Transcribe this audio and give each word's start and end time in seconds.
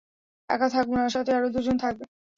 একা 0.49 0.67
থাকব 0.69 0.91
না, 0.97 1.05
সাথে 1.15 1.31
আরো 1.37 1.47
দুজন 1.55 1.75
থাকবে। 1.83 2.05